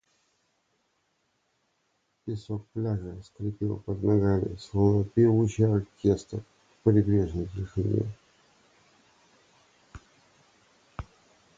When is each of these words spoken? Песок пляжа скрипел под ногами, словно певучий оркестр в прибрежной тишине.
Песок 2.25 2.65
пляжа 2.73 3.21
скрипел 3.21 3.77
под 3.85 4.01
ногами, 4.01 4.55
словно 4.59 5.03
певучий 5.03 5.71
оркестр 5.71 6.39
в 6.39 6.83
прибрежной 6.89 7.45
тишине. 7.49 8.07